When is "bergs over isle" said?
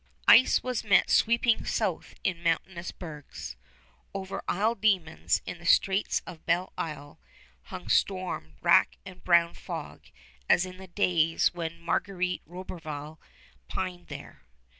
2.91-4.73